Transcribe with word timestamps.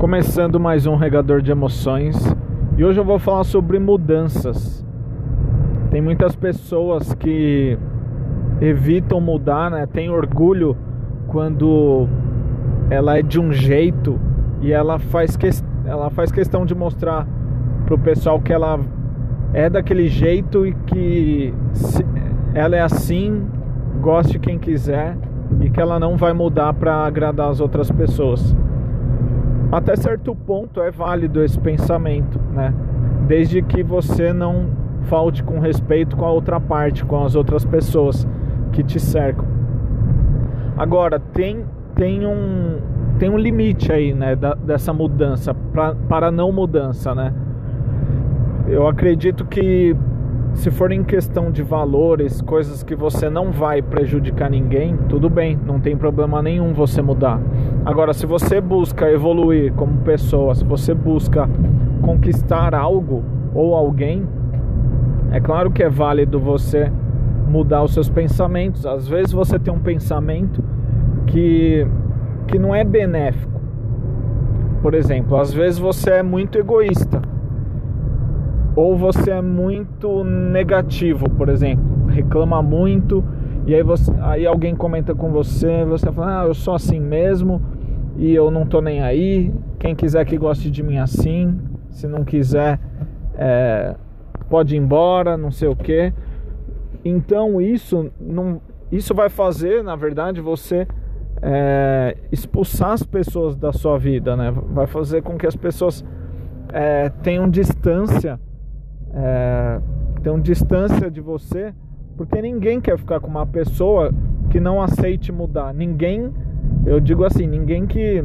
Começando 0.00 0.58
mais 0.58 0.86
um 0.86 0.96
regador 0.96 1.42
de 1.42 1.50
emoções 1.50 2.16
e 2.78 2.82
hoje 2.82 2.98
eu 2.98 3.04
vou 3.04 3.18
falar 3.18 3.44
sobre 3.44 3.78
mudanças. 3.78 4.82
Tem 5.90 6.00
muitas 6.00 6.34
pessoas 6.34 7.12
que 7.12 7.78
evitam 8.62 9.20
mudar, 9.20 9.70
né? 9.70 9.86
Tem 9.86 10.08
orgulho 10.08 10.74
quando 11.28 12.08
ela 12.88 13.18
é 13.18 13.22
de 13.22 13.38
um 13.38 13.52
jeito 13.52 14.18
e 14.62 14.72
ela 14.72 14.98
faz, 14.98 15.36
que... 15.36 15.50
ela 15.84 16.08
faz 16.08 16.32
questão 16.32 16.64
de 16.64 16.74
mostrar 16.74 17.28
pro 17.84 17.98
pessoal 17.98 18.40
que 18.40 18.54
ela 18.54 18.80
é 19.52 19.68
daquele 19.68 20.08
jeito 20.08 20.66
e 20.66 20.72
que 20.72 21.52
ela 22.54 22.74
é 22.74 22.80
assim, 22.80 23.44
goste 24.00 24.38
quem 24.38 24.58
quiser 24.58 25.18
e 25.60 25.68
que 25.68 25.78
ela 25.78 26.00
não 26.00 26.16
vai 26.16 26.32
mudar 26.32 26.72
para 26.72 27.04
agradar 27.04 27.50
as 27.50 27.60
outras 27.60 27.90
pessoas. 27.90 28.56
Até 29.72 29.94
certo 29.94 30.34
ponto 30.34 30.82
é 30.82 30.90
válido 30.90 31.42
esse 31.42 31.58
pensamento, 31.58 32.40
né? 32.52 32.74
Desde 33.28 33.62
que 33.62 33.82
você 33.82 34.32
não 34.32 34.66
falte 35.02 35.42
com 35.44 35.60
respeito 35.60 36.16
com 36.16 36.24
a 36.24 36.30
outra 36.30 36.58
parte, 36.58 37.04
com 37.04 37.24
as 37.24 37.34
outras 37.34 37.64
pessoas 37.64 38.26
que 38.72 38.82
te 38.82 38.98
cercam. 38.98 39.44
Agora, 40.76 41.20
tem, 41.20 41.64
tem, 41.94 42.26
um, 42.26 42.78
tem 43.18 43.30
um 43.30 43.38
limite 43.38 43.92
aí, 43.92 44.12
né, 44.12 44.34
da, 44.34 44.54
dessa 44.54 44.92
mudança, 44.92 45.54
pra, 45.54 45.94
para 45.94 46.30
não 46.30 46.50
mudança, 46.50 47.14
né? 47.14 47.32
Eu 48.66 48.88
acredito 48.88 49.44
que 49.44 49.96
se 50.60 50.70
for 50.70 50.92
em 50.92 51.02
questão 51.02 51.50
de 51.50 51.62
valores, 51.62 52.42
coisas 52.42 52.82
que 52.82 52.94
você 52.94 53.30
não 53.30 53.50
vai 53.50 53.80
prejudicar 53.80 54.50
ninguém, 54.50 54.94
tudo 55.08 55.30
bem, 55.30 55.58
não 55.64 55.80
tem 55.80 55.96
problema 55.96 56.42
nenhum 56.42 56.74
você 56.74 57.00
mudar. 57.00 57.40
Agora, 57.82 58.12
se 58.12 58.26
você 58.26 58.60
busca 58.60 59.10
evoluir 59.10 59.72
como 59.72 59.96
pessoa, 60.02 60.54
se 60.54 60.62
você 60.62 60.92
busca 60.92 61.48
conquistar 62.02 62.74
algo 62.74 63.24
ou 63.54 63.74
alguém, 63.74 64.28
é 65.30 65.40
claro 65.40 65.70
que 65.70 65.82
é 65.82 65.88
válido 65.88 66.38
você 66.38 66.92
mudar 67.48 67.82
os 67.82 67.94
seus 67.94 68.10
pensamentos. 68.10 68.84
Às 68.84 69.08
vezes 69.08 69.32
você 69.32 69.58
tem 69.58 69.72
um 69.72 69.80
pensamento 69.80 70.62
que, 71.26 71.86
que 72.46 72.58
não 72.58 72.74
é 72.74 72.84
benéfico. 72.84 73.58
Por 74.82 74.92
exemplo, 74.92 75.38
às 75.38 75.54
vezes 75.54 75.78
você 75.78 76.10
é 76.10 76.22
muito 76.22 76.58
egoísta 76.58 77.29
ou 78.76 78.96
você 78.96 79.32
é 79.32 79.42
muito 79.42 80.24
negativo, 80.24 81.28
por 81.28 81.48
exemplo, 81.48 82.06
reclama 82.06 82.62
muito 82.62 83.24
e 83.66 83.74
aí, 83.74 83.82
você, 83.82 84.12
aí 84.20 84.46
alguém 84.46 84.74
comenta 84.74 85.14
com 85.14 85.30
você, 85.30 85.84
você 85.84 86.10
fala, 86.10 86.42
ah, 86.42 86.46
eu 86.46 86.54
sou 86.54 86.74
assim 86.74 86.98
mesmo 86.98 87.62
e 88.16 88.34
eu 88.34 88.50
não 88.50 88.66
tô 88.66 88.80
nem 88.80 89.02
aí. 89.02 89.52
Quem 89.78 89.94
quiser 89.94 90.24
que 90.24 90.36
goste 90.36 90.70
de 90.70 90.82
mim 90.82 90.98
assim, 90.98 91.58
se 91.90 92.06
não 92.06 92.24
quiser, 92.24 92.80
é, 93.36 93.94
pode 94.48 94.74
ir 94.74 94.78
embora, 94.78 95.36
não 95.36 95.50
sei 95.50 95.68
o 95.68 95.76
que. 95.76 96.12
Então 97.04 97.60
isso 97.60 98.10
não, 98.20 98.60
isso 98.90 99.14
vai 99.14 99.28
fazer, 99.28 99.84
na 99.84 99.94
verdade, 99.94 100.40
você 100.40 100.86
é, 101.42 102.16
expulsar 102.32 102.92
as 102.92 103.02
pessoas 103.02 103.54
da 103.54 103.72
sua 103.72 103.98
vida, 103.98 104.36
né? 104.36 104.52
Vai 104.70 104.86
fazer 104.86 105.22
com 105.22 105.38
que 105.38 105.46
as 105.46 105.54
pessoas 105.54 106.04
é, 106.72 107.08
tenham 107.22 107.48
distância 107.48 108.40
é, 109.14 109.80
distância 110.42 111.10
de 111.10 111.20
você, 111.20 111.74
porque 112.16 112.40
ninguém 112.40 112.80
quer 112.80 112.98
ficar 112.98 113.20
com 113.20 113.28
uma 113.28 113.46
pessoa 113.46 114.12
que 114.50 114.60
não 114.60 114.82
aceite 114.82 115.32
mudar. 115.32 115.72
Ninguém, 115.72 116.32
eu 116.84 117.00
digo 117.00 117.24
assim, 117.24 117.46
ninguém 117.46 117.86
que 117.86 118.24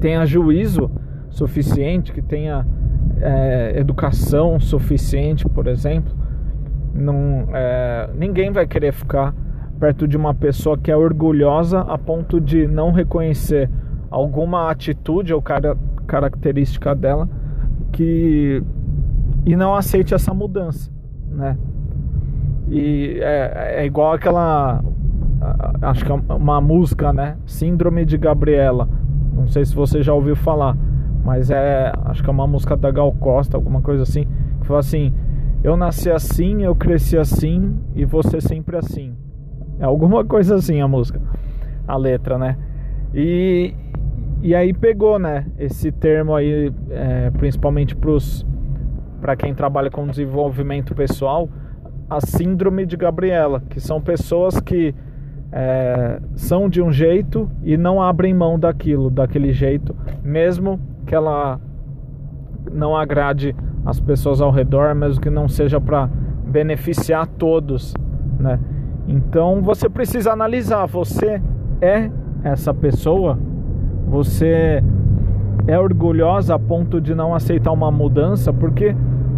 tenha 0.00 0.24
juízo 0.24 0.90
suficiente, 1.30 2.12
que 2.12 2.22
tenha 2.22 2.66
é, 3.20 3.78
educação 3.78 4.58
suficiente, 4.60 5.46
por 5.48 5.66
exemplo, 5.66 6.12
não, 6.94 7.48
é, 7.52 8.08
ninguém 8.14 8.52
vai 8.52 8.66
querer 8.66 8.92
ficar 8.92 9.34
perto 9.78 10.06
de 10.06 10.16
uma 10.16 10.32
pessoa 10.32 10.78
que 10.78 10.90
é 10.90 10.96
orgulhosa 10.96 11.80
a 11.80 11.98
ponto 11.98 12.40
de 12.40 12.66
não 12.66 12.92
reconhecer 12.92 13.68
alguma 14.10 14.70
atitude 14.70 15.34
ou 15.34 15.42
cara, 15.42 15.76
característica 16.06 16.94
dela 16.94 17.28
que 17.92 18.62
e 19.46 19.56
não 19.56 19.74
aceite 19.74 20.14
essa 20.14 20.32
mudança, 20.32 20.90
né? 21.30 21.56
E 22.68 23.18
é, 23.20 23.82
é 23.82 23.86
igual 23.86 24.12
aquela, 24.12 24.82
acho 25.82 26.04
que 26.04 26.10
é 26.10 26.14
uma 26.14 26.60
música, 26.60 27.12
né? 27.12 27.36
Síndrome 27.44 28.04
de 28.04 28.16
Gabriela. 28.16 28.88
Não 29.34 29.46
sei 29.48 29.64
se 29.64 29.74
você 29.74 30.02
já 30.02 30.14
ouviu 30.14 30.34
falar, 30.34 30.76
mas 31.24 31.50
é, 31.50 31.92
acho 32.06 32.22
que 32.22 32.28
é 32.30 32.32
uma 32.32 32.46
música 32.46 32.76
da 32.76 32.90
Gal 32.90 33.12
Costa, 33.12 33.56
alguma 33.56 33.82
coisa 33.82 34.02
assim, 34.02 34.26
que 34.60 34.66
fala 34.66 34.80
assim: 34.80 35.12
eu 35.62 35.76
nasci 35.76 36.10
assim, 36.10 36.62
eu 36.62 36.74
cresci 36.74 37.16
assim 37.18 37.76
e 37.94 38.04
você 38.04 38.40
sempre 38.40 38.76
assim. 38.76 39.14
É 39.78 39.84
alguma 39.84 40.24
coisa 40.24 40.54
assim 40.54 40.80
a 40.80 40.88
música, 40.88 41.20
a 41.86 41.96
letra, 41.96 42.38
né? 42.38 42.56
E, 43.12 43.74
e 44.42 44.54
aí 44.54 44.72
pegou, 44.72 45.18
né? 45.18 45.46
Esse 45.58 45.90
termo 45.90 46.34
aí, 46.34 46.72
é, 46.90 47.30
principalmente 47.30 47.94
pros 47.94 48.46
para 49.24 49.36
quem 49.36 49.54
trabalha 49.54 49.90
com 49.90 50.06
desenvolvimento 50.06 50.94
pessoal, 50.94 51.48
a 52.10 52.20
síndrome 52.20 52.84
de 52.84 52.94
Gabriela, 52.94 53.62
que 53.70 53.80
são 53.80 53.98
pessoas 53.98 54.60
que 54.60 54.94
é, 55.50 56.20
são 56.34 56.68
de 56.68 56.82
um 56.82 56.92
jeito 56.92 57.50
e 57.62 57.74
não 57.78 58.02
abrem 58.02 58.34
mão 58.34 58.58
daquilo, 58.58 59.08
daquele 59.08 59.50
jeito, 59.50 59.96
mesmo 60.22 60.78
que 61.06 61.14
ela 61.14 61.58
não 62.70 62.94
agrade 62.94 63.56
as 63.86 63.98
pessoas 63.98 64.42
ao 64.42 64.50
redor, 64.50 64.94
mesmo 64.94 65.22
que 65.22 65.30
não 65.30 65.48
seja 65.48 65.80
para 65.80 66.06
beneficiar 66.46 67.26
todos, 67.26 67.94
né? 68.38 68.60
Então 69.08 69.62
você 69.62 69.88
precisa 69.88 70.32
analisar, 70.32 70.84
você 70.84 71.40
é 71.80 72.10
essa 72.42 72.74
pessoa? 72.74 73.38
Você 74.06 74.84
é 75.66 75.78
orgulhosa 75.78 76.56
a 76.56 76.58
ponto 76.58 77.00
de 77.00 77.14
não 77.14 77.34
aceitar 77.34 77.72
uma 77.72 77.90
mudança? 77.90 78.52
Porque 78.52 78.94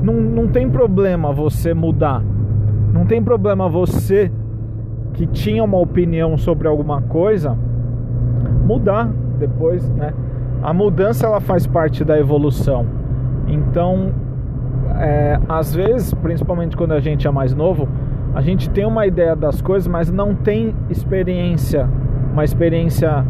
não, 0.06 0.14
não 0.14 0.46
tem 0.46 0.70
problema 0.70 1.32
você 1.32 1.74
mudar. 1.74 2.22
Não 2.92 3.04
tem 3.04 3.20
problema 3.20 3.68
você 3.68 4.30
que 5.14 5.26
tinha 5.26 5.64
uma 5.64 5.78
opinião 5.78 6.38
sobre 6.38 6.68
alguma 6.68 7.02
coisa 7.02 7.58
mudar 8.64 9.10
depois, 9.38 9.88
né? 9.90 10.14
A 10.62 10.72
mudança 10.72 11.26
ela 11.26 11.40
faz 11.40 11.66
parte 11.66 12.04
da 12.04 12.18
evolução. 12.18 12.86
Então, 13.48 14.12
é, 14.96 15.40
às 15.48 15.74
vezes, 15.74 16.14
principalmente 16.14 16.76
quando 16.76 16.92
a 16.92 17.00
gente 17.00 17.26
é 17.26 17.30
mais 17.30 17.52
novo, 17.52 17.88
a 18.32 18.40
gente 18.40 18.70
tem 18.70 18.86
uma 18.86 19.06
ideia 19.06 19.34
das 19.34 19.60
coisas, 19.60 19.88
mas 19.88 20.10
não 20.10 20.34
tem 20.34 20.74
experiência, 20.88 21.88
uma 22.32 22.44
experiência 22.44 23.24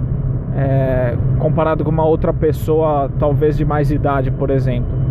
é, 0.55 1.17
comparado 1.39 1.85
com 1.85 1.91
uma 1.91 2.05
outra 2.05 2.35
pessoa, 2.35 3.11
talvez 3.19 3.57
de 3.57 3.65
mais 3.65 3.91
idade, 3.91 4.31
por 4.31 4.51
exemplo. 4.51 5.06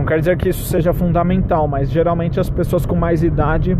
Não 0.00 0.06
quer 0.06 0.18
dizer 0.18 0.38
que 0.38 0.48
isso 0.48 0.64
seja 0.64 0.94
fundamental, 0.94 1.68
mas 1.68 1.90
geralmente 1.90 2.40
as 2.40 2.48
pessoas 2.48 2.86
com 2.86 2.96
mais 2.96 3.22
idade 3.22 3.76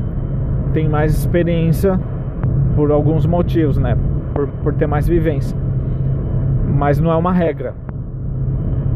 têm 0.75 0.86
mais 0.86 1.14
experiência 1.16 1.98
por 2.76 2.91
alguns 2.91 3.25
motivos, 3.25 3.78
né? 3.78 3.97
Por, 4.34 4.47
por 4.47 4.75
ter 4.75 4.86
mais 4.86 5.08
vivência. 5.08 5.56
Mas 6.76 7.00
não 7.00 7.10
é 7.10 7.16
uma 7.16 7.32
regra. 7.32 7.75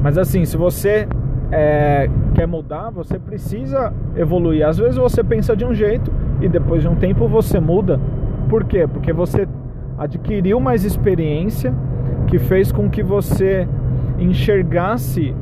Mas 0.03 0.19
assim, 0.19 0.45
se 0.45 0.55
você 0.59 1.09
é, 1.51 2.11
quer 2.35 2.47
mudar, 2.47 2.91
você 2.91 3.19
precisa 3.19 3.91
evoluir. 4.15 4.63
Às 4.63 4.77
vezes 4.77 4.97
você 4.97 5.25
pensa 5.25 5.57
de 5.57 5.65
um 5.65 5.73
jeito 5.73 6.13
e 6.43 6.49
depois 6.49 6.83
de 6.83 6.89
um 6.89 6.95
tempo 6.95 7.27
você 7.27 7.59
muda. 7.59 7.99
Por 8.51 8.65
quê? 8.65 8.87
Porque 8.87 9.15
você 9.15 9.49
adquiriu 9.97 10.61
mais 10.61 10.85
experiência 10.85 11.73
que 12.27 12.39
fez 12.39 12.71
com 12.71 12.91
que 12.91 13.03
você 13.03 13.67
enxergasse 14.19 15.35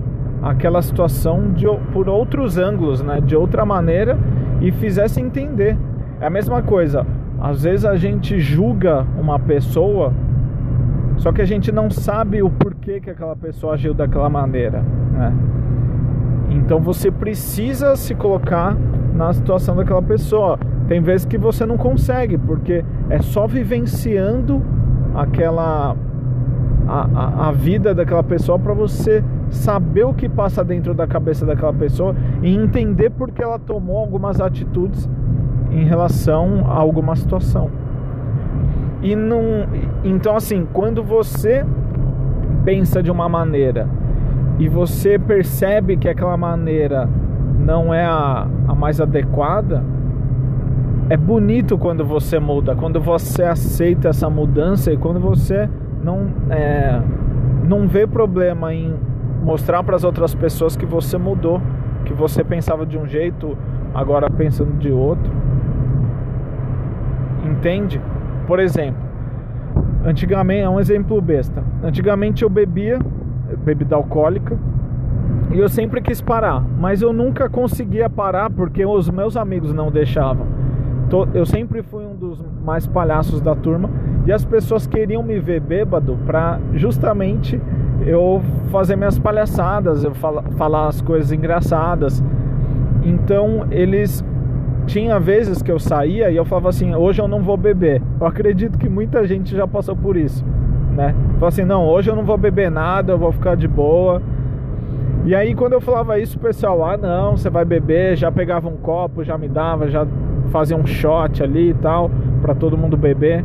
aquela 0.43 0.83
situação 0.83 1.53
de, 1.53 1.67
por 1.93 2.09
outros 2.09 2.59
ângulos, 2.59 3.01
né? 3.01 3.21
de 3.21 3.37
outra 3.37 3.65
maneira 3.65 4.19
e 4.61 4.73
fizesse 4.73 5.21
entender. 5.21 5.79
É 6.21 6.27
a 6.27 6.31
mesma 6.31 6.63
coisa. 6.63 7.07
Às 7.41 7.63
vezes 7.63 7.85
a 7.85 7.97
gente 7.97 8.39
julga 8.41 9.07
uma 9.19 9.39
pessoa, 9.39 10.13
só 11.17 11.33
que 11.33 11.41
a 11.41 11.45
gente 11.45 11.71
não 11.71 11.91
sabe 11.91 12.43
o 12.43 12.51
porquê 12.51 13.01
que 13.01 13.11
aquela 13.11 13.37
pessoa 13.37 13.75
agiu 13.75 13.95
daquela 13.95 14.29
maneira. 14.29 14.83
Né? 15.13 15.33
Então 16.51 16.81
você 16.81 17.11
precisa 17.11 17.95
se 17.97 18.15
colocar 18.15 18.77
na 19.15 19.33
situação 19.33 19.77
daquela 19.77 20.03
pessoa. 20.03 20.59
Tem 20.89 21.01
vezes 21.01 21.25
que 21.25 21.39
você 21.39 21.65
não 21.65 21.77
consegue, 21.77 22.37
porque 22.37 22.85
é 23.09 23.21
só 23.21 23.47
vivenciando 23.47 24.63
aquela 25.15 25.97
a, 26.89 27.09
a, 27.15 27.49
a 27.49 27.53
vida 27.53 27.95
daquela 27.95 28.23
pessoa 28.23 28.59
para 28.59 28.75
você 28.75 29.23
saber 29.53 30.05
o 30.05 30.15
que 30.15 30.29
passa 30.29 30.65
dentro 30.65 30.95
da 30.95 31.07
cabeça 31.07 31.47
daquela 31.47 31.73
pessoa 31.73 32.15
e 32.43 32.55
entender 32.55 33.11
por 33.11 33.31
que 33.31 33.43
ela 33.43 33.59
tomou 33.59 33.99
algumas 33.99 34.41
atitudes 34.41 35.09
em 35.71 35.85
relação 35.85 36.65
a 36.67 36.75
alguma 36.75 37.15
situação. 37.15 37.71
E 39.03 39.15
não, 39.17 39.67
então 40.05 40.37
assim, 40.37 40.67
quando 40.73 41.03
você 41.03 41.65
pensa 42.65 43.03
de 43.03 43.11
uma 43.11 43.29
maneira 43.29 43.89
e 44.59 44.69
você 44.69 45.19
percebe 45.19 45.97
que 45.97 46.09
aquela 46.09 46.37
maneira 46.37 47.09
não 47.59 47.93
é 47.93 48.05
a, 48.05 48.47
a 48.69 48.75
mais 48.75 49.01
adequada, 49.01 49.83
é 51.11 51.17
bonito 51.17 51.77
quando 51.77 52.05
você 52.05 52.39
muda, 52.39 52.75
quando 52.75 53.01
você 53.01 53.43
aceita 53.43 54.09
essa 54.09 54.31
mudança 54.31 54.93
e 54.93 54.97
quando 54.97 55.21
você 55.21 55.69
não, 56.03 56.29
é, 56.49 57.01
não 57.65 57.87
vê 57.87 58.07
problema 58.07 58.73
em 58.73 58.95
mostrar 59.43 59.83
para 59.83 59.97
as 59.97 60.05
outras 60.05 60.35
pessoas 60.35 60.77
que 60.77 60.87
você 60.87 61.19
mudou, 61.19 61.61
que 62.05 62.13
você 62.13 62.43
pensava 62.43 62.87
de 62.87 62.97
um 62.97 63.07
jeito, 63.07 63.57
agora 63.95 64.31
pensando 64.31 64.79
de 64.79 64.91
outro. 64.91 65.33
Entende? 67.45 68.01
Por 68.47 68.59
exemplo, 68.61 69.03
antigamente, 70.05 70.63
é 70.63 70.69
um 70.69 70.81
exemplo 70.81 71.21
besta. 71.21 71.63
Antigamente 71.83 72.43
eu 72.43 72.51
bebia 72.51 72.99
bebida 73.65 73.95
alcoólica 73.97 74.59
e 75.51 75.59
eu 75.59 75.69
sempre 75.69 76.01
quis 76.01 76.21
parar, 76.21 76.65
mas 76.79 77.03
eu 77.03 77.13
nunca 77.13 77.49
conseguia 77.49 78.09
parar 78.09 78.49
porque 78.51 78.87
os 78.87 79.11
meus 79.11 79.37
amigos 79.37 79.73
não 79.75 79.91
deixavam. 79.91 80.47
Eu 81.35 81.45
sempre 81.45 81.83
fui 81.83 82.07
um 82.07 82.17
dos 82.17 82.43
mais 82.65 82.87
palhaços 82.87 83.41
da 83.43 83.55
turma 83.55 83.91
e 84.25 84.33
as 84.33 84.47
pessoas 84.47 84.87
queriam 84.87 85.23
me 85.23 85.39
ver 85.39 85.61
bêbado 85.61 86.17
para 86.25 86.59
justamente 86.73 87.61
eu 88.07 88.43
fazer 88.71 88.97
minhas 88.97 89.19
palhaçadas, 89.19 90.05
eu 90.05 90.13
falar 90.15 90.89
as 90.89 91.01
coisas 91.01 91.33
engraçadas. 91.33 92.23
Então 93.05 93.67
eles 93.71 94.25
tinha 94.87 95.19
vezes 95.19 95.63
que 95.63 95.71
eu 95.71 95.79
saía 95.79 96.31
e 96.31 96.37
eu 96.37 96.45
falava 96.45 96.69
assim, 96.69 96.95
hoje 96.95 97.21
eu 97.21 97.29
não 97.29 97.43
vou 97.43 97.57
beber. 97.57 98.03
Eu 98.21 98.27
acredito 98.27 98.79
que 98.79 98.89
muita 98.89 99.27
gente 99.27 99.55
já 99.55 99.67
passou 99.67 99.97
por 99.97 100.17
isso, 100.17 100.45
né? 100.95 101.15
Falava 101.35 101.49
assim, 101.49 101.65
não, 101.65 101.87
hoje 101.87 102.11
eu 102.11 102.17
não 102.17 102.25
vou 102.25 102.37
beber 102.37 102.71
nada, 102.71 103.13
eu 103.13 103.19
vou 103.19 103.33
ficar 103.33 103.57
de 103.57 103.69
boa. 103.69 104.21
E 105.25 105.35
aí 105.35 105.55
quando 105.55 105.75
eu 105.75 105.81
falava 105.81 106.19
isso, 106.19 106.37
o 106.37 106.41
pessoal, 106.41 106.85
ah 106.85 106.97
não, 106.97 107.37
você 107.37 107.49
vai 107.49 107.65
beber, 107.65 108.17
já 108.17 108.31
pegava 108.31 108.69
um 108.69 108.77
copo, 108.77 109.23
já 109.23 109.39
me 109.39 109.49
dava, 109.49 109.89
já 109.89 110.07
fazia 110.51 110.77
um 110.77 110.85
shot 110.85 111.43
ali 111.43 111.71
e 111.71 111.75
tal, 111.75 112.11
para 112.41 112.55
todo 112.55 112.77
mundo 112.77 112.97
beber. 112.97 113.45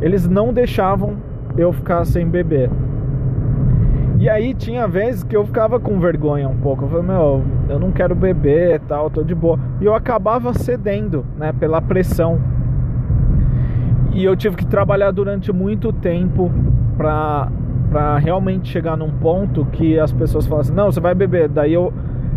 Eles 0.00 0.28
não 0.28 0.52
deixavam 0.52 1.14
eu 1.56 1.72
ficar 1.72 2.04
sem 2.04 2.26
beber. 2.26 2.70
E 4.26 4.28
aí 4.28 4.54
tinha 4.54 4.88
vezes 4.88 5.22
que 5.22 5.36
eu 5.36 5.46
ficava 5.46 5.78
com 5.78 6.00
vergonha 6.00 6.48
um 6.48 6.56
pouco. 6.56 6.82
Eu 6.84 6.88
falei, 6.88 7.06
meu, 7.06 7.44
eu 7.68 7.78
não 7.78 7.92
quero 7.92 8.12
beber 8.12 8.80
tal, 8.80 9.08
tô 9.08 9.22
de 9.22 9.36
boa. 9.36 9.56
E 9.80 9.84
eu 9.84 9.94
acabava 9.94 10.52
cedendo, 10.52 11.24
né, 11.38 11.52
pela 11.52 11.80
pressão. 11.80 12.40
E 14.12 14.24
eu 14.24 14.34
tive 14.34 14.56
que 14.56 14.66
trabalhar 14.66 15.12
durante 15.12 15.52
muito 15.52 15.92
tempo 15.92 16.50
pra 16.96 17.52
para 17.88 18.18
realmente 18.18 18.68
chegar 18.68 18.96
num 18.96 19.12
ponto 19.12 19.64
que 19.66 19.96
as 19.96 20.12
pessoas 20.12 20.44
falassem: 20.44 20.74
"Não, 20.74 20.90
você 20.90 20.98
vai 20.98 21.14
beber". 21.14 21.48
Daí 21.48 21.72
eu 21.72 21.92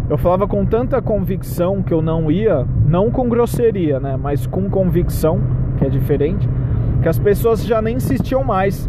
eu 0.07 0.15
falava 0.15 0.47
com 0.47 0.63
tanta 0.68 1.01
convicção 1.01 1.81
que 1.81 1.92
eu 1.92 2.03
não 2.03 2.30
ia, 2.30 2.68
não 2.85 3.09
com 3.09 3.27
grosseria, 3.27 4.00
né, 4.00 4.15
mas 4.15 4.45
com 4.45 4.69
convicção, 4.69 5.39
que 5.80 5.85
é 5.85 5.89
diferente, 5.89 6.47
que 7.01 7.09
as 7.09 7.18
pessoas 7.18 7.65
já 7.65 7.81
nem 7.81 7.95
insistiam 7.95 8.44
mais. 8.44 8.88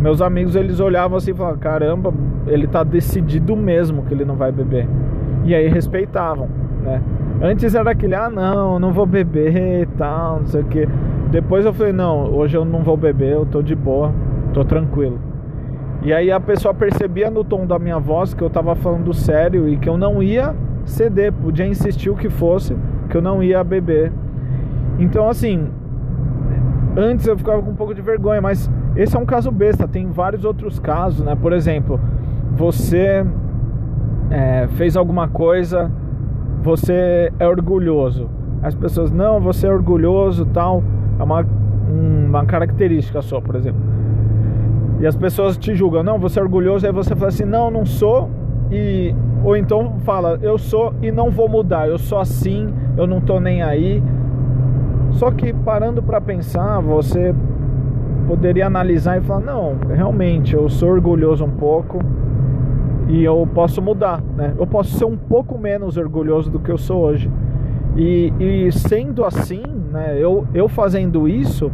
Meus 0.00 0.22
amigos 0.22 0.56
eles 0.56 0.80
olhavam 0.80 1.18
assim 1.18 1.32
e 1.32 1.34
falavam: 1.34 1.58
"Caramba, 1.58 2.12
ele 2.46 2.66
tá 2.66 2.82
decidido 2.82 3.54
mesmo 3.54 4.02
que 4.04 4.14
ele 4.14 4.24
não 4.24 4.34
vai 4.34 4.50
beber". 4.50 4.88
E 5.44 5.54
aí 5.54 5.68
respeitavam, 5.68 6.48
né? 6.82 7.02
Antes 7.42 7.74
era 7.74 7.90
aquele: 7.90 8.14
"Ah, 8.14 8.30
não, 8.30 8.78
não 8.78 8.92
vou 8.92 9.04
beber 9.04 9.82
e 9.82 9.86
tal, 9.98 10.40
não 10.40 10.46
sei 10.46 10.62
o 10.62 10.64
que". 10.64 10.88
Depois 11.30 11.66
eu 11.66 11.72
falei: 11.72 11.92
"Não, 11.92 12.32
hoje 12.32 12.56
eu 12.56 12.64
não 12.64 12.82
vou 12.82 12.96
beber, 12.96 13.32
eu 13.32 13.44
tô 13.44 13.60
de 13.60 13.74
boa, 13.74 14.12
tô 14.54 14.64
tranquilo". 14.64 15.18
E 16.02 16.14
aí 16.14 16.32
a 16.32 16.40
pessoa 16.40 16.72
percebia 16.72 17.30
no 17.30 17.44
tom 17.44 17.66
da 17.66 17.78
minha 17.78 17.98
voz 17.98 18.32
que 18.32 18.42
eu 18.42 18.48
tava 18.48 18.74
falando 18.74 19.12
sério 19.12 19.68
e 19.68 19.76
que 19.76 19.86
eu 19.86 19.98
não 19.98 20.22
ia 20.22 20.54
ceder, 20.86 21.30
podia 21.30 21.66
insistir 21.66 22.08
o 22.08 22.16
que 22.16 22.30
fosse, 22.30 22.74
que 23.10 23.16
eu 23.18 23.20
não 23.20 23.42
ia 23.42 23.62
beber. 23.62 24.10
Então 24.98 25.28
assim, 25.28 25.68
antes 26.96 27.26
eu 27.26 27.36
ficava 27.36 27.60
com 27.60 27.70
um 27.70 27.74
pouco 27.74 27.94
de 27.94 28.00
vergonha, 28.00 28.40
mas 28.40 28.70
esse 28.96 29.16
é 29.16 29.18
um 29.18 29.24
caso 29.26 29.50
besta, 29.50 29.86
tem 29.86 30.08
vários 30.08 30.44
outros 30.44 30.78
casos, 30.78 31.24
né? 31.24 31.36
Por 31.36 31.52
exemplo, 31.52 32.00
você 32.52 33.24
é, 34.30 34.68
fez 34.76 34.96
alguma 34.96 35.28
coisa, 35.28 35.90
você 36.62 37.32
é 37.38 37.46
orgulhoso. 37.46 38.28
As 38.62 38.74
pessoas, 38.74 39.10
não, 39.10 39.40
você 39.40 39.66
é 39.66 39.72
orgulhoso, 39.72 40.44
tal, 40.46 40.82
é 41.18 41.22
uma, 41.22 41.46
uma 41.88 42.44
característica 42.44 43.22
sua, 43.22 43.40
por 43.40 43.54
exemplo. 43.54 43.80
E 45.00 45.06
as 45.06 45.16
pessoas 45.16 45.56
te 45.56 45.74
julgam, 45.74 46.02
não, 46.02 46.18
você 46.18 46.38
é 46.38 46.42
orgulhoso, 46.42 46.86
aí 46.86 46.92
você 46.92 47.14
fala 47.14 47.28
assim, 47.28 47.44
não, 47.44 47.70
não 47.70 47.86
sou, 47.86 48.28
e 48.70 49.14
ou 49.42 49.56
então 49.56 49.94
fala, 50.00 50.38
eu 50.42 50.58
sou 50.58 50.92
e 51.00 51.10
não 51.10 51.30
vou 51.30 51.48
mudar, 51.48 51.88
eu 51.88 51.96
sou 51.96 52.18
assim, 52.18 52.68
eu 52.96 53.06
não 53.06 53.20
tô 53.20 53.40
nem 53.40 53.62
aí. 53.62 54.02
Só 55.12 55.30
que 55.30 55.52
parando 55.52 56.02
para 56.02 56.20
pensar, 56.20 56.80
você 56.80 57.34
poderia 58.30 58.68
analisar 58.68 59.18
e 59.18 59.22
falar, 59.22 59.40
não, 59.40 59.76
realmente 59.88 60.54
eu 60.54 60.68
sou 60.68 60.90
orgulhoso 60.90 61.44
um 61.44 61.50
pouco 61.50 61.98
e 63.08 63.24
eu 63.24 63.44
posso 63.52 63.82
mudar, 63.82 64.22
né? 64.36 64.54
Eu 64.56 64.68
posso 64.68 64.96
ser 64.96 65.04
um 65.04 65.16
pouco 65.16 65.58
menos 65.58 65.96
orgulhoso 65.96 66.48
do 66.48 66.60
que 66.60 66.70
eu 66.70 66.78
sou 66.78 67.02
hoje. 67.02 67.28
E, 67.96 68.32
e 68.38 68.70
sendo 68.70 69.24
assim, 69.24 69.64
né, 69.90 70.16
eu, 70.16 70.46
eu 70.54 70.68
fazendo 70.68 71.26
isso, 71.26 71.72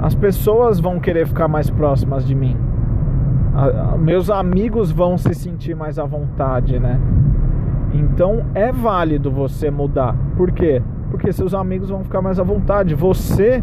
as 0.00 0.12
pessoas 0.12 0.80
vão 0.80 0.98
querer 0.98 1.24
ficar 1.24 1.46
mais 1.46 1.70
próximas 1.70 2.26
de 2.26 2.34
mim. 2.34 2.56
A, 3.54 3.92
a, 3.92 3.96
meus 3.96 4.30
amigos 4.30 4.90
vão 4.90 5.16
se 5.16 5.32
sentir 5.34 5.76
mais 5.76 6.00
à 6.00 6.04
vontade, 6.04 6.80
né? 6.80 6.98
Então 7.92 8.44
é 8.56 8.72
válido 8.72 9.30
você 9.30 9.70
mudar. 9.70 10.16
Por 10.36 10.50
quê? 10.50 10.82
Porque 11.12 11.32
seus 11.32 11.54
amigos 11.54 11.90
vão 11.90 12.02
ficar 12.02 12.20
mais 12.20 12.40
à 12.40 12.42
vontade. 12.42 12.96
Você 12.96 13.62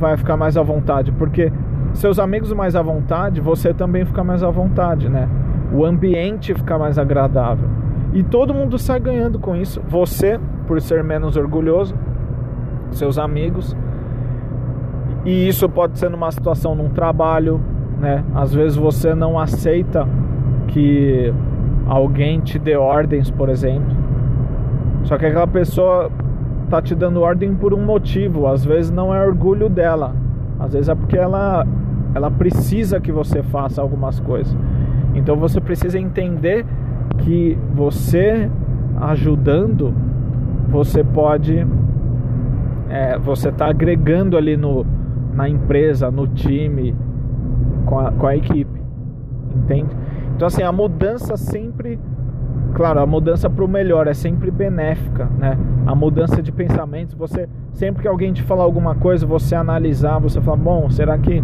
vai 0.00 0.16
ficar 0.16 0.36
mais 0.36 0.56
à 0.56 0.62
vontade. 0.62 1.12
Porque 1.12 1.52
seus 1.92 2.18
amigos 2.18 2.52
mais 2.52 2.74
à 2.74 2.82
vontade, 2.82 3.40
você 3.40 3.72
também 3.72 4.04
fica 4.04 4.24
mais 4.24 4.42
à 4.42 4.50
vontade, 4.50 5.08
né? 5.08 5.28
O 5.72 5.84
ambiente 5.84 6.54
fica 6.54 6.78
mais 6.78 6.98
agradável. 6.98 7.68
E 8.12 8.22
todo 8.22 8.52
mundo 8.52 8.78
sai 8.78 8.98
ganhando 8.98 9.38
com 9.38 9.54
isso. 9.54 9.80
Você, 9.88 10.40
por 10.66 10.80
ser 10.80 11.04
menos 11.04 11.36
orgulhoso, 11.36 11.94
seus 12.90 13.18
amigos 13.18 13.76
e 15.24 15.48
isso 15.48 15.68
pode 15.68 15.98
ser 15.98 16.08
numa 16.08 16.30
situação 16.30 16.74
num 16.74 16.88
trabalho, 16.88 17.60
né? 17.98 18.24
Às 18.34 18.54
vezes 18.54 18.76
você 18.76 19.14
não 19.14 19.38
aceita 19.38 20.08
que 20.68 21.32
alguém 21.86 22.40
te 22.40 22.58
dê 22.58 22.76
ordens, 22.76 23.30
por 23.30 23.50
exemplo. 23.50 23.94
Só 25.04 25.18
que 25.18 25.26
aquela 25.26 25.46
pessoa 25.46 26.10
tá 26.70 26.80
te 26.80 26.94
dando 26.94 27.20
ordem 27.20 27.54
por 27.54 27.74
um 27.74 27.84
motivo, 27.84 28.46
às 28.46 28.64
vezes 28.64 28.90
não 28.90 29.14
é 29.14 29.26
orgulho 29.26 29.68
dela. 29.68 30.14
Às 30.58 30.72
vezes 30.72 30.88
é 30.88 30.94
porque 30.94 31.16
ela 31.16 31.66
ela 32.14 32.30
precisa 32.30 33.00
que 33.00 33.12
você 33.12 33.42
faça 33.42 33.82
algumas 33.82 34.18
coisas. 34.20 34.56
Então 35.14 35.36
você 35.36 35.60
precisa 35.60 35.98
entender 35.98 36.64
que 37.18 37.58
você 37.74 38.50
ajudando, 39.00 39.94
você 40.68 41.02
pode 41.04 41.66
é, 42.88 43.18
você 43.18 43.48
está 43.48 43.66
agregando 43.66 44.36
ali 44.36 44.56
no, 44.56 44.84
na 45.32 45.48
empresa, 45.48 46.10
no 46.10 46.26
time, 46.26 46.94
com 47.86 47.98
a, 47.98 48.12
com 48.12 48.26
a 48.26 48.36
equipe. 48.36 48.80
Entende? 49.54 49.96
Então, 50.34 50.46
assim, 50.46 50.62
a 50.62 50.72
mudança 50.72 51.36
sempre. 51.36 51.98
Claro, 52.74 53.00
a 53.00 53.06
mudança 53.06 53.50
para 53.50 53.64
o 53.64 53.68
melhor 53.68 54.06
é 54.06 54.14
sempre 54.14 54.50
benéfica, 54.50 55.28
né? 55.38 55.58
A 55.90 55.94
mudança 55.96 56.40
de 56.40 56.52
pensamentos, 56.52 57.16
você 57.16 57.48
sempre 57.72 58.02
que 58.02 58.06
alguém 58.06 58.32
te 58.32 58.44
falar 58.44 58.62
alguma 58.62 58.94
coisa, 58.94 59.26
você 59.26 59.56
analisar, 59.56 60.20
você 60.20 60.40
fala, 60.40 60.56
bom, 60.56 60.88
será 60.88 61.18
que, 61.18 61.42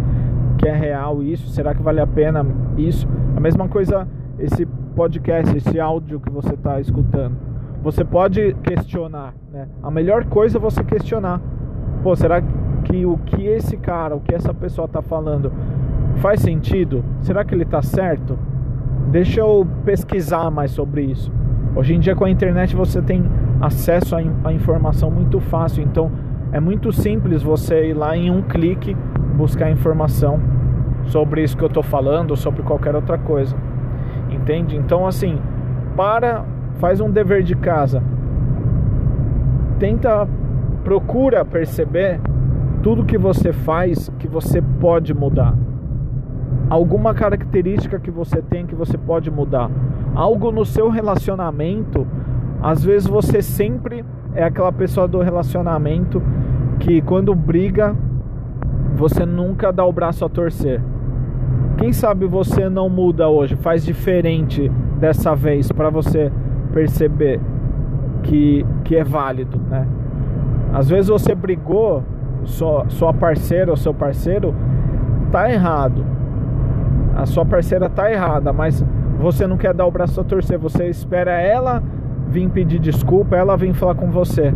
que 0.57 0.65
é 0.65 0.73
real 0.73 1.21
isso? 1.21 1.49
Será 1.49 1.75
que 1.75 1.83
vale 1.83 1.99
a 1.99 2.07
pena 2.07 2.45
isso? 2.77 3.05
A 3.35 3.41
mesma 3.41 3.67
coisa 3.67 4.07
esse 4.39 4.65
podcast, 4.95 5.57
esse 5.57 5.77
áudio 5.77 6.21
que 6.21 6.29
você 6.29 6.53
está 6.53 6.79
escutando. 6.79 7.35
Você 7.83 8.05
pode 8.05 8.55
questionar, 8.63 9.33
né? 9.51 9.67
A 9.83 9.91
melhor 9.91 10.23
coisa 10.23 10.57
é 10.57 10.61
você 10.61 10.81
questionar. 10.81 11.41
Pô, 12.01 12.15
será 12.15 12.41
que 12.85 13.05
o 13.05 13.17
que 13.17 13.45
esse 13.45 13.75
cara, 13.75 14.15
o 14.15 14.21
que 14.21 14.33
essa 14.33 14.53
pessoa 14.53 14.85
está 14.85 15.01
falando 15.01 15.51
faz 16.21 16.39
sentido? 16.39 17.03
Será 17.19 17.43
que 17.43 17.53
ele 17.53 17.63
está 17.63 17.81
certo? 17.81 18.39
Deixa 19.11 19.41
eu 19.41 19.67
pesquisar 19.83 20.49
mais 20.49 20.71
sobre 20.71 21.01
isso. 21.01 21.33
Hoje 21.77 21.93
em 21.93 21.99
dia 21.99 22.15
com 22.15 22.25
a 22.25 22.29
internet 22.31 22.75
você 22.75 23.03
tem 23.03 23.23
acesso 23.61 24.15
à 24.15 24.51
informação 24.51 25.11
muito 25.11 25.39
fácil, 25.39 25.83
então 25.83 26.11
é 26.51 26.59
muito 26.59 26.91
simples 26.91 27.43
você 27.43 27.89
ir 27.89 27.93
lá 27.93 28.17
em 28.17 28.31
um 28.31 28.41
clique 28.41 28.97
buscar 29.35 29.69
informação 29.69 30.39
sobre 31.05 31.43
isso 31.43 31.55
que 31.55 31.63
eu 31.63 31.67
estou 31.67 31.83
falando, 31.83 32.31
ou 32.31 32.35
sobre 32.35 32.63
qualquer 32.63 32.95
outra 32.95 33.19
coisa. 33.19 33.55
Entende? 34.31 34.75
Então 34.75 35.05
assim, 35.05 35.37
para, 35.95 36.43
faz 36.79 36.99
um 36.99 37.11
dever 37.11 37.43
de 37.43 37.55
casa. 37.55 38.01
Tenta 39.77 40.27
procura 40.83 41.45
perceber 41.45 42.19
tudo 42.81 43.05
que 43.05 43.19
você 43.19 43.53
faz 43.53 44.09
que 44.17 44.27
você 44.27 44.63
pode 44.63 45.13
mudar. 45.13 45.53
alguma 46.71 47.13
característica 47.13 47.99
que 47.99 48.09
você 48.09 48.41
tem 48.41 48.65
que 48.65 48.73
você 48.73 48.97
pode 48.97 49.29
mudar. 49.29 49.69
Algo 50.17 50.51
no 50.51 50.65
seu 50.65 50.89
relacionamento, 50.89 52.07
às 52.59 52.83
vezes 52.83 53.07
você 53.07 53.39
sempre 53.39 54.03
é 54.33 54.43
aquela 54.43 54.71
pessoa 54.71 55.07
do 55.07 55.21
relacionamento 55.21 56.19
que 56.79 57.03
quando 57.03 57.35
briga, 57.35 57.95
você 58.95 59.27
nunca 59.27 59.71
dá 59.71 59.85
o 59.85 59.93
braço 59.93 60.25
a 60.25 60.29
torcer. 60.29 60.81
Quem 61.77 61.93
sabe 61.93 62.25
você 62.25 62.67
não 62.67 62.89
muda 62.89 63.29
hoje, 63.29 63.55
faz 63.57 63.85
diferente 63.85 64.71
dessa 64.99 65.35
vez 65.35 65.71
para 65.71 65.91
você 65.91 66.31
perceber 66.73 67.39
que, 68.23 68.65
que 68.85 68.95
é 68.95 69.03
válido, 69.03 69.61
né? 69.69 69.87
Às 70.73 70.89
vezes 70.89 71.09
você 71.09 71.35
brigou, 71.35 72.01
sua, 72.43 72.89
sua 72.89 73.13
parceira 73.13 73.69
ou 73.69 73.77
seu 73.77 73.93
parceiro 73.93 74.55
tá 75.31 75.47
errado. 75.47 76.03
A 77.15 77.27
sua 77.27 77.45
parceira 77.45 77.87
tá 77.87 78.11
errada, 78.11 78.51
mas 78.51 78.83
você 79.19 79.47
não 79.47 79.57
quer 79.57 79.73
dar 79.73 79.85
o 79.85 79.91
braço 79.91 80.21
a 80.21 80.23
torcer, 80.23 80.57
você 80.57 80.87
espera 80.87 81.31
ela 81.31 81.81
vir 82.27 82.49
pedir 82.49 82.79
desculpa, 82.79 83.35
ela 83.35 83.57
vir 83.57 83.73
falar 83.73 83.95
com 83.95 84.09
você. 84.11 84.53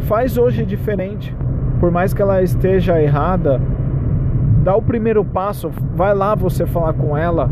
Faz 0.00 0.38
hoje 0.38 0.64
diferente. 0.64 1.34
Por 1.80 1.90
mais 1.90 2.12
que 2.12 2.20
ela 2.20 2.42
esteja 2.42 3.00
errada, 3.00 3.60
dá 4.62 4.74
o 4.76 4.82
primeiro 4.82 5.24
passo, 5.24 5.70
vai 5.94 6.14
lá 6.14 6.34
você 6.34 6.66
falar 6.66 6.92
com 6.92 7.16
ela. 7.16 7.50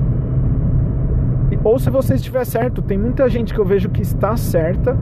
Ou 1.63 1.79
se 1.79 1.91
você 1.91 2.15
estiver 2.15 2.45
certo, 2.45 2.83
tem 2.83 2.99
muita 2.99 3.29
gente 3.29 3.53
que 3.53 3.59
eu 3.59 3.65
vejo 3.65 3.89
que 3.89 4.03
está 4.03 4.37
certa 4.37 4.97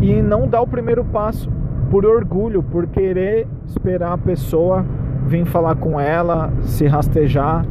e 0.00 0.20
não 0.20 0.46
dá 0.46 0.60
o 0.60 0.66
primeiro 0.66 1.04
passo 1.04 1.50
por 1.90 2.04
orgulho, 2.04 2.62
por 2.62 2.86
querer 2.86 3.46
esperar 3.66 4.12
a 4.12 4.18
pessoa 4.18 4.84
vir 5.26 5.44
falar 5.46 5.76
com 5.76 5.98
ela, 5.98 6.52
se 6.60 6.86
rastejar. 6.86 7.64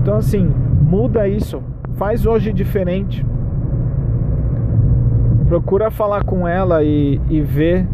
Então 0.00 0.16
assim, 0.16 0.52
muda 0.80 1.28
isso, 1.28 1.62
faz 1.94 2.26
hoje 2.26 2.52
diferente. 2.52 3.24
Procura 5.46 5.90
falar 5.90 6.24
com 6.24 6.46
ela 6.46 6.82
e, 6.82 7.20
e 7.28 7.40
ver, 7.40 7.86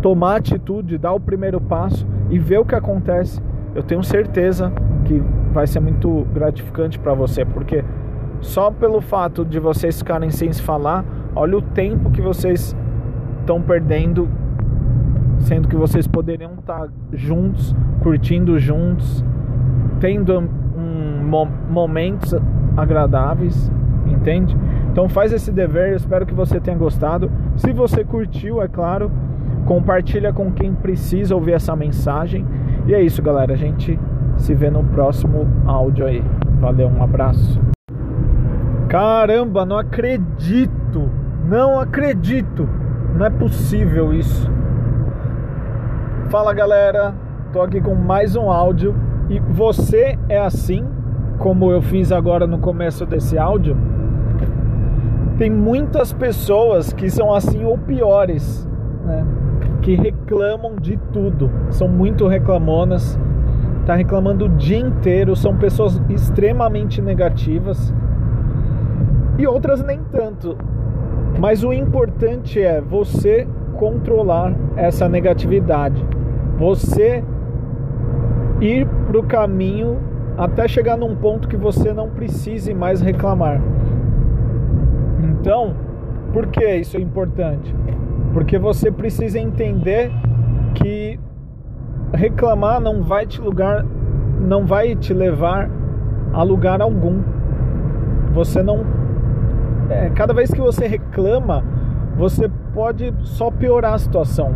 tomar 0.00 0.36
atitude, 0.36 0.98
dar 0.98 1.12
o 1.12 1.20
primeiro 1.20 1.60
passo 1.60 2.06
e 2.30 2.38
ver 2.38 2.58
o 2.58 2.64
que 2.64 2.74
acontece. 2.74 3.40
Eu 3.74 3.82
tenho 3.82 4.02
certeza 4.02 4.72
que 5.04 5.22
vai 5.52 5.66
ser 5.66 5.80
muito 5.80 6.26
gratificante 6.34 6.98
para 6.98 7.14
você, 7.14 7.44
porque 7.44 7.84
só 8.40 8.70
pelo 8.70 9.00
fato 9.00 9.44
de 9.44 9.58
vocês 9.58 9.98
ficarem 9.98 10.30
sem 10.30 10.52
se 10.52 10.60
falar, 10.60 11.04
olha 11.34 11.56
o 11.56 11.62
tempo 11.62 12.10
que 12.10 12.20
vocês 12.20 12.76
estão 13.40 13.62
perdendo, 13.62 14.28
sendo 15.38 15.68
que 15.68 15.76
vocês 15.76 16.06
poderiam 16.06 16.54
estar 16.54 16.88
juntos, 17.12 17.74
curtindo 18.02 18.58
juntos, 18.58 19.24
tendo 20.00 20.48
momentos 21.22 22.34
agradáveis, 22.76 23.70
entende? 24.06 24.56
Então 24.90 25.08
faz 25.08 25.32
esse 25.32 25.50
dever, 25.50 25.90
eu 25.90 25.96
espero 25.96 26.26
que 26.26 26.34
você 26.34 26.60
tenha 26.60 26.76
gostado. 26.76 27.30
Se 27.56 27.72
você 27.72 28.04
curtiu, 28.04 28.60
é 28.60 28.68
claro, 28.68 29.10
compartilha 29.64 30.32
com 30.32 30.52
quem 30.52 30.74
precisa 30.74 31.34
ouvir 31.34 31.52
essa 31.52 31.74
mensagem. 31.74 32.46
E 32.86 32.94
é 32.94 33.00
isso, 33.00 33.22
galera. 33.22 33.54
A 33.54 33.56
gente 33.56 33.98
se 34.36 34.54
vê 34.54 34.70
no 34.70 34.84
próximo 34.84 35.46
áudio 35.64 36.06
aí. 36.06 36.22
Valeu, 36.60 36.88
um 36.88 37.02
abraço. 37.02 37.60
Caramba, 38.88 39.64
não 39.64 39.78
acredito. 39.78 41.10
Não 41.48 41.80
acredito. 41.80 42.68
Não 43.16 43.26
é 43.26 43.30
possível 43.30 44.12
isso. 44.12 44.50
Fala, 46.28 46.52
galera. 46.52 47.14
Tô 47.52 47.60
aqui 47.60 47.80
com 47.80 47.94
mais 47.94 48.34
um 48.34 48.50
áudio 48.50 48.94
e 49.28 49.38
você 49.38 50.18
é 50.28 50.38
assim 50.38 50.86
como 51.42 51.72
eu 51.72 51.82
fiz 51.82 52.12
agora 52.12 52.46
no 52.46 52.58
começo 52.58 53.04
desse 53.04 53.36
áudio? 53.36 53.76
Tem 55.36 55.50
muitas 55.50 56.12
pessoas 56.12 56.92
que 56.92 57.10
são 57.10 57.34
assim 57.34 57.64
ou 57.64 57.76
piores, 57.76 58.68
né? 59.04 59.26
Que 59.80 59.96
reclamam 59.96 60.76
de 60.76 60.96
tudo, 61.12 61.50
são 61.68 61.88
muito 61.88 62.28
reclamonas, 62.28 63.18
tá 63.84 63.96
reclamando 63.96 64.44
o 64.44 64.48
dia 64.50 64.78
inteiro, 64.78 65.34
são 65.34 65.56
pessoas 65.56 66.00
extremamente 66.08 67.02
negativas 67.02 67.92
e 69.36 69.44
outras 69.44 69.82
nem 69.82 69.98
tanto. 70.12 70.56
Mas 71.40 71.64
o 71.64 71.72
importante 71.72 72.62
é 72.62 72.80
você 72.80 73.48
controlar 73.76 74.54
essa 74.76 75.08
negatividade, 75.08 76.06
você 76.56 77.24
ir 78.60 78.86
para 79.08 79.18
o 79.18 79.24
caminho 79.24 80.11
até 80.36 80.66
chegar 80.66 80.96
num 80.96 81.14
ponto 81.14 81.48
que 81.48 81.56
você 81.56 81.92
não 81.92 82.10
precise 82.10 82.72
mais 82.72 83.00
reclamar. 83.00 83.60
Então, 85.22 85.74
por 86.32 86.46
que 86.46 86.64
isso 86.76 86.96
é 86.96 87.00
importante? 87.00 87.74
Porque 88.32 88.58
você 88.58 88.90
precisa 88.90 89.38
entender 89.38 90.10
que 90.74 91.18
reclamar 92.12 92.80
não 92.80 93.02
vai 93.02 93.26
te 93.26 93.40
lugar 93.40 93.84
não 94.40 94.66
vai 94.66 94.96
te 94.96 95.14
levar 95.14 95.70
a 96.32 96.42
lugar 96.42 96.80
algum. 96.80 97.22
Você 98.32 98.62
não 98.62 98.84
é, 99.88 100.10
cada 100.10 100.32
vez 100.32 100.50
que 100.50 100.60
você 100.60 100.86
reclama, 100.86 101.62
você 102.16 102.50
pode 102.72 103.14
só 103.20 103.50
piorar 103.50 103.94
a 103.94 103.98
situação. 103.98 104.52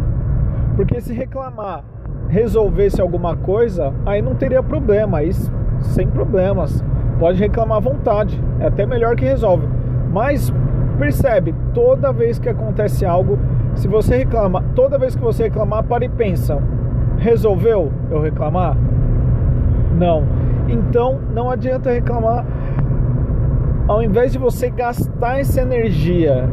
Porque 0.74 1.00
se 1.00 1.12
reclamar 1.12 1.84
resolvesse 2.28 3.00
alguma 3.00 3.36
coisa, 3.36 3.92
aí 4.04 4.20
não 4.20 4.34
teria 4.34 4.62
problema, 4.62 5.18
aí 5.18 5.30
sem 5.80 6.06
problemas. 6.08 6.84
Pode 7.18 7.40
reclamar 7.40 7.78
à 7.78 7.80
vontade, 7.80 8.42
é 8.60 8.66
até 8.66 8.84
melhor 8.84 9.16
que 9.16 9.24
resolve. 9.24 9.66
Mas 10.12 10.52
percebe, 10.98 11.54
toda 11.72 12.12
vez 12.12 12.38
que 12.38 12.48
acontece 12.48 13.04
algo, 13.04 13.38
se 13.74 13.88
você 13.88 14.16
reclama, 14.18 14.62
toda 14.74 14.98
vez 14.98 15.14
que 15.14 15.22
você 15.22 15.44
reclamar, 15.44 15.84
para 15.84 16.04
e 16.04 16.08
pensa: 16.08 16.58
resolveu 17.18 17.92
eu 18.10 18.20
reclamar? 18.20 18.76
Não. 19.98 20.24
Então 20.68 21.20
não 21.32 21.50
adianta 21.50 21.90
reclamar. 21.90 22.44
Ao 23.88 24.02
invés 24.02 24.32
de 24.32 24.38
você 24.38 24.68
gastar 24.68 25.38
essa 25.38 25.60
energia 25.60 26.48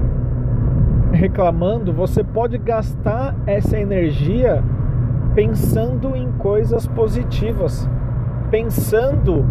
reclamando, 1.11 1.93
você 1.93 2.23
pode 2.23 2.57
gastar 2.57 3.35
essa 3.45 3.77
energia 3.77 4.63
pensando 5.33 6.15
em 6.15 6.31
coisas 6.33 6.87
positivas, 6.87 7.89
pensando 8.53 9.43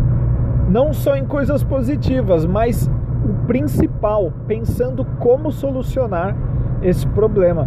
não 0.68 0.92
só 0.92 1.16
em 1.16 1.24
coisas 1.24 1.64
positivas, 1.64 2.46
mas 2.46 2.88
o 3.28 3.46
principal, 3.48 4.32
pensando 4.46 5.04
como 5.18 5.50
solucionar 5.50 6.36
esse 6.80 7.04
problema. 7.08 7.66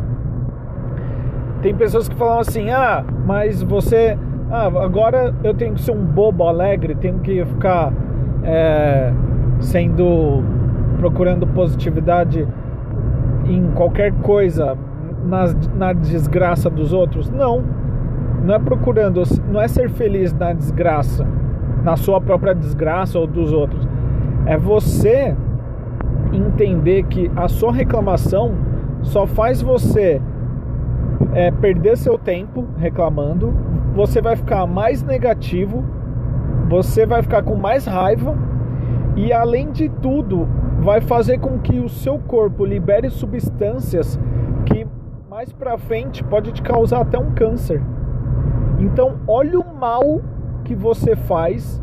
Tem 1.62 1.76
pessoas 1.76 2.08
que 2.08 2.16
falam 2.16 2.40
assim: 2.40 2.70
ah, 2.70 3.04
mas 3.26 3.62
você, 3.62 4.18
ah, 4.50 4.68
agora 4.82 5.36
eu 5.44 5.54
tenho 5.54 5.74
que 5.74 5.82
ser 5.82 5.92
um 5.92 6.06
bobo 6.06 6.46
alegre, 6.46 6.96
tenho 6.96 7.20
que 7.20 7.44
ficar 7.44 7.92
é, 8.42 9.12
sendo 9.60 10.42
procurando 11.00 11.46
positividade 11.48 12.48
em 13.46 13.72
qualquer 13.72 14.14
coisa, 14.22 14.78
na, 15.26 15.54
na 15.76 15.92
desgraça 15.92 16.70
dos 16.70 16.94
outros. 16.94 17.30
Não, 17.30 17.62
não 18.46 18.54
é 18.54 18.60
procurando, 18.60 19.24
não 19.52 19.60
é 19.60 19.68
ser 19.68 19.90
feliz 19.90 20.32
na 20.32 20.54
desgraça, 20.54 21.26
na 21.84 21.98
sua 21.98 22.22
própria 22.22 22.54
desgraça 22.54 23.18
ou 23.18 23.26
dos 23.26 23.52
outros. 23.52 23.86
É 24.46 24.56
você 24.56 25.36
entender 26.32 27.04
que 27.04 27.32
a 27.36 27.48
sua 27.48 27.74
reclamação 27.74 28.54
só 29.02 29.26
faz 29.26 29.62
você 29.62 30.22
é, 31.34 31.50
perder 31.50 31.98
seu 31.98 32.18
tempo 32.18 32.68
reclamando, 32.78 33.52
você 33.96 34.22
vai 34.22 34.36
ficar 34.36 34.68
mais 34.68 35.02
negativo, 35.02 35.84
você 36.70 37.06
vai 37.06 37.24
ficar 37.24 37.42
com 37.42 37.56
mais 37.56 37.86
raiva 37.86 38.38
e 39.16 39.34
além 39.34 39.72
de 39.72 39.90
tudo, 39.90 40.48
vai 40.82 41.02
fazer 41.02 41.40
com 41.40 41.58
que 41.58 41.80
o 41.80 41.90
seu 41.90 42.20
corpo 42.20 42.64
libere 42.64 43.10
substâncias 43.10 44.20
que 44.66 44.86
mais 45.30 45.52
para 45.52 45.78
frente 45.78 46.24
pode 46.24 46.52
te 46.52 46.62
causar 46.62 47.02
até 47.02 47.18
um 47.18 47.32
câncer. 47.32 47.82
Então, 48.80 49.16
olha 49.28 49.60
o 49.60 49.76
mal 49.76 50.22
que 50.64 50.76
você 50.76 51.16
faz 51.16 51.82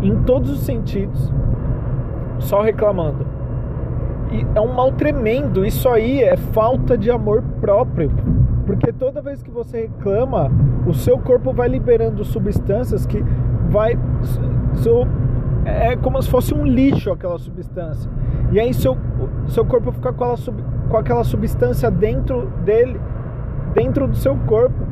em 0.00 0.22
todos 0.22 0.50
os 0.50 0.60
sentidos 0.60 1.32
só 2.38 2.62
reclamando. 2.62 3.26
E 4.30 4.46
é 4.54 4.60
um 4.60 4.72
mal 4.72 4.92
tremendo. 4.92 5.64
Isso 5.64 5.88
aí 5.88 6.22
é 6.22 6.36
falta 6.36 6.96
de 6.96 7.10
amor 7.10 7.42
próprio. 7.60 8.10
Porque 8.66 8.92
toda 8.92 9.20
vez 9.20 9.42
que 9.42 9.50
você 9.50 9.82
reclama, 9.82 10.50
o 10.86 10.94
seu 10.94 11.18
corpo 11.18 11.52
vai 11.52 11.68
liberando 11.68 12.24
substâncias 12.24 13.04
que 13.04 13.22
vai 13.68 13.98
seu, 14.76 15.06
é 15.64 15.96
como 15.96 16.20
se 16.22 16.30
fosse 16.30 16.54
um 16.54 16.64
lixo 16.64 17.10
aquela 17.10 17.38
substância. 17.38 18.10
E 18.50 18.60
aí 18.60 18.72
seu 18.72 18.96
seu 19.48 19.64
corpo 19.64 19.92
fica 19.92 20.12
com, 20.12 20.24
aquela, 20.24 20.56
com 20.88 20.96
aquela 20.96 21.24
substância 21.24 21.90
dentro 21.90 22.46
dele, 22.64 23.00
dentro 23.74 24.06
do 24.06 24.16
seu 24.16 24.36
corpo 24.46 24.91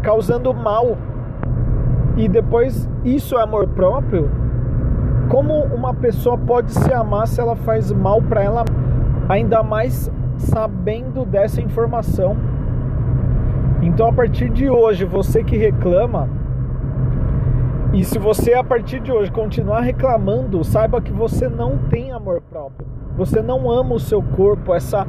causando 0.00 0.52
mal. 0.52 0.96
e 2.16 2.28
depois 2.28 2.88
isso 3.04 3.38
é 3.38 3.42
amor 3.42 3.68
próprio, 3.68 4.30
como 5.30 5.54
uma 5.54 5.94
pessoa 5.94 6.36
pode 6.36 6.72
se 6.72 6.92
amar 6.92 7.26
se 7.26 7.40
ela 7.40 7.56
faz 7.56 7.92
mal 7.92 8.20
para 8.20 8.42
ela, 8.42 8.64
ainda 9.28 9.62
mais 9.62 10.10
sabendo 10.36 11.24
dessa 11.24 11.62
informação? 11.62 12.36
Então, 13.80 14.08
a 14.08 14.12
partir 14.12 14.50
de 14.50 14.68
hoje, 14.68 15.04
você 15.04 15.42
que 15.42 15.56
reclama, 15.56 16.28
e 17.92 18.04
se 18.04 18.18
você 18.18 18.54
a 18.54 18.62
partir 18.62 19.00
de 19.00 19.10
hoje 19.10 19.30
continuar 19.30 19.80
reclamando, 19.80 20.62
saiba 20.62 21.00
que 21.00 21.12
você 21.12 21.48
não 21.48 21.78
tem 21.88 22.12
amor 22.12 22.42
próprio. 22.42 22.86
Você 23.16 23.40
não 23.40 23.70
ama 23.70 23.94
o 23.94 24.00
seu 24.00 24.22
corpo, 24.22 24.74
essa 24.74 25.06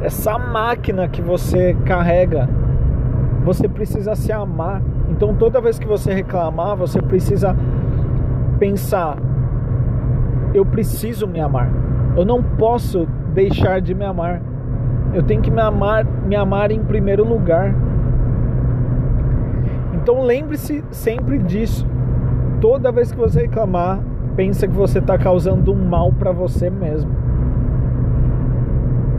essa 0.00 0.38
máquina 0.38 1.08
que 1.08 1.20
você 1.20 1.74
carrega. 1.84 2.48
Você 3.44 3.68
precisa 3.68 4.14
se 4.14 4.32
amar. 4.32 4.82
Então 5.10 5.34
toda 5.34 5.60
vez 5.60 5.78
que 5.78 5.86
você 5.86 6.12
reclamar, 6.12 6.76
você 6.76 7.00
precisa 7.00 7.56
pensar: 8.58 9.16
eu 10.54 10.64
preciso 10.64 11.26
me 11.26 11.40
amar. 11.40 11.70
Eu 12.16 12.24
não 12.24 12.42
posso 12.42 13.06
deixar 13.34 13.80
de 13.80 13.94
me 13.94 14.04
amar. 14.04 14.42
Eu 15.14 15.22
tenho 15.22 15.40
que 15.40 15.50
me 15.50 15.60
amar, 15.60 16.04
me 16.04 16.36
amar 16.36 16.70
em 16.70 16.82
primeiro 16.82 17.26
lugar. 17.26 17.74
Então 19.94 20.22
lembre-se 20.22 20.84
sempre 20.90 21.38
disso. 21.38 21.86
Toda 22.60 22.90
vez 22.90 23.12
que 23.12 23.18
você 23.18 23.42
reclamar, 23.42 24.00
pensa 24.36 24.66
que 24.66 24.74
você 24.74 24.98
está 24.98 25.16
causando 25.16 25.72
um 25.72 25.88
mal 25.88 26.12
para 26.12 26.32
você 26.32 26.70
mesmo. 26.70 27.10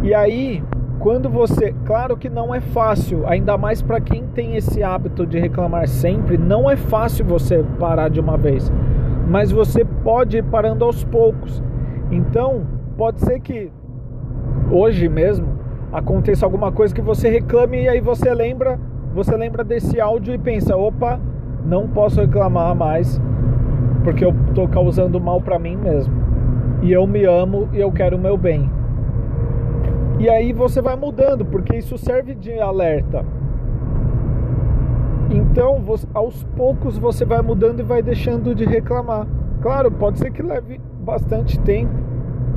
E 0.02 0.14
aí, 0.14 0.64
quando 1.00 1.29
você, 1.29 1.74
claro 1.86 2.18
que 2.18 2.29
não 2.29 2.53
é 2.53 2.60
fácil, 2.60 3.25
ainda 3.25 3.58
mais 3.58 3.82
para 3.82 4.01
quem 4.01 4.27
tem 4.27 4.56
esse 4.56 4.84
hábito 4.84 5.25
de 5.25 5.39
reclamar 5.39 5.88
sempre, 5.88 6.38
não 6.38 6.70
é 6.70 6.75
fácil 6.75 7.25
você 7.25 7.63
parar 7.79 8.10
de 8.10 8.20
uma 8.20 8.38
vez, 8.38 8.72
mas 9.27 9.51
você 9.51 9.86
pode 9.86 10.38
ir 10.38 10.44
parando 10.44 10.84
aos 10.84 11.03
poucos. 11.06 11.63
Então, 12.12 12.63
pode 12.98 13.22
ser 13.22 13.39
que 13.39 13.72
hoje 14.70 15.08
mesmo 15.08 15.48
aconteça 15.91 16.46
alguma 16.46 16.72
coisa 16.72 16.94
que 16.94 17.01
você 17.01 17.29
reclame 17.29 17.84
e 17.84 17.88
aí 17.88 18.01
você 18.01 18.34
lembra, 18.34 18.77
você 19.13 19.36
lembra 19.38 19.63
desse 19.63 20.01
áudio 20.01 20.34
e 20.34 20.38
pensa, 20.38 20.75
opa, 20.75 21.20
não 21.65 21.88
posso 21.88 22.20
reclamar 22.20 22.75
mais 22.75 23.20
porque 24.03 24.24
eu 24.24 24.34
estou 24.48 24.68
causando 24.68 25.20
mal 25.20 25.41
para 25.41 25.60
mim 25.60 25.75
mesmo. 25.75 26.13
E 26.82 26.91
eu 26.91 27.06
me 27.06 27.25
amo 27.25 27.70
e 27.74 27.79
eu 27.79 27.91
quero 27.91 28.18
o 28.18 28.20
meu 28.20 28.38
bem. 28.38 28.70
E 30.20 30.30
aí 30.30 30.52
você 30.52 30.82
vai 30.82 30.98
mudando, 30.98 31.46
porque 31.46 31.78
isso 31.78 31.98
serve 31.98 32.36
de 32.36 32.60
alerta. 32.60 33.26
Então, 35.32 35.82
aos 36.14 36.44
poucos 36.58 36.98
você 36.98 37.24
vai 37.24 37.42
mudando 37.42 37.80
e 37.80 37.84
vai 37.84 38.02
deixando 38.02 38.54
de 38.54 38.66
reclamar. 38.66 39.26
Claro, 39.62 39.90
pode 39.90 40.20
ser 40.20 40.32
que 40.32 40.42
leve 40.42 40.82
bastante 41.06 41.58
tempo, 41.62 41.94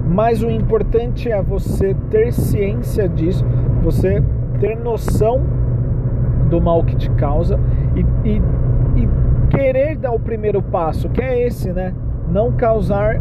mas 0.08 0.42
o 0.42 0.50
importante 0.50 1.30
é 1.30 1.40
você 1.40 1.94
ter 2.10 2.32
ciência 2.32 3.08
disso, 3.08 3.44
você 3.82 4.22
ter 4.58 4.76
noção 4.76 5.40
do 6.50 6.60
mal 6.60 6.82
que 6.82 6.96
te 6.96 7.10
causa 7.10 7.60
e, 7.94 8.28
e, 8.28 8.42
e 9.02 9.08
querer 9.50 9.96
dar 9.96 10.12
o 10.12 10.18
primeiro 10.18 10.60
passo, 10.60 11.08
que 11.08 11.22
é 11.22 11.46
esse, 11.46 11.72
né? 11.72 11.94
Não 12.28 12.50
causar 12.52 13.20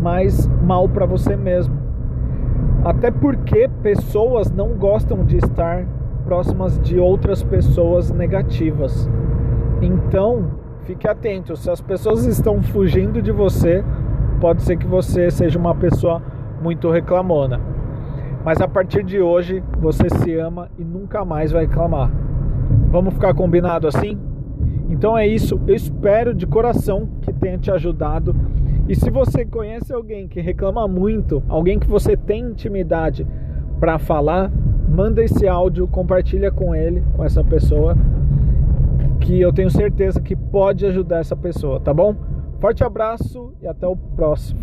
mais 0.00 0.46
mal 0.62 0.88
para 0.88 1.06
você 1.06 1.36
mesmo. 1.36 1.79
Até 2.84 3.10
porque 3.10 3.68
pessoas 3.82 4.50
não 4.50 4.70
gostam 4.70 5.24
de 5.24 5.36
estar 5.36 5.86
próximas 6.24 6.78
de 6.80 6.98
outras 6.98 7.42
pessoas 7.42 8.10
negativas. 8.10 9.08
Então, 9.82 10.52
fique 10.84 11.06
atento. 11.06 11.56
Se 11.56 11.70
as 11.70 11.80
pessoas 11.80 12.24
estão 12.24 12.62
fugindo 12.62 13.20
de 13.20 13.32
você, 13.32 13.84
pode 14.40 14.62
ser 14.62 14.76
que 14.76 14.86
você 14.86 15.30
seja 15.30 15.58
uma 15.58 15.74
pessoa 15.74 16.22
muito 16.62 16.90
reclamona. 16.90 17.60
Mas 18.44 18.60
a 18.62 18.68
partir 18.68 19.02
de 19.02 19.20
hoje, 19.20 19.62
você 19.78 20.08
se 20.08 20.34
ama 20.36 20.70
e 20.78 20.84
nunca 20.84 21.24
mais 21.24 21.52
vai 21.52 21.66
reclamar. 21.66 22.10
Vamos 22.90 23.12
ficar 23.14 23.34
combinado 23.34 23.86
assim? 23.86 24.18
Então 24.88 25.16
é 25.16 25.26
isso. 25.26 25.60
Eu 25.66 25.74
espero 25.74 26.34
de 26.34 26.46
coração 26.46 27.08
que 27.20 27.32
tenha 27.32 27.58
te 27.58 27.70
ajudado 27.70 28.34
e 28.90 28.96
se 28.96 29.08
você 29.08 29.44
conhece 29.44 29.92
alguém 29.92 30.26
que 30.26 30.40
reclama 30.40 30.88
muito, 30.88 31.40
alguém 31.48 31.78
que 31.78 31.86
você 31.86 32.16
tem 32.16 32.46
intimidade 32.46 33.24
para 33.78 34.00
falar, 34.00 34.50
manda 34.88 35.22
esse 35.22 35.46
áudio, 35.46 35.86
compartilha 35.86 36.50
com 36.50 36.74
ele, 36.74 37.00
com 37.14 37.22
essa 37.22 37.44
pessoa, 37.44 37.96
que 39.20 39.40
eu 39.40 39.52
tenho 39.52 39.70
certeza 39.70 40.20
que 40.20 40.34
pode 40.34 40.84
ajudar 40.86 41.20
essa 41.20 41.36
pessoa, 41.36 41.78
tá 41.78 41.94
bom? 41.94 42.16
Forte 42.58 42.82
abraço 42.82 43.52
e 43.62 43.68
até 43.68 43.86
o 43.86 43.94
próximo. 43.94 44.60